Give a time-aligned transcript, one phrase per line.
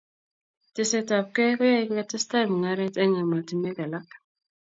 [0.73, 4.09] testai ab kei koyae ko testai mungaret eng' ematinwek alak